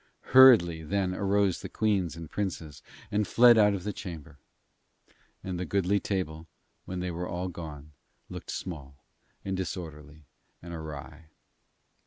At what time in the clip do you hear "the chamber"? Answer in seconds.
3.83-4.39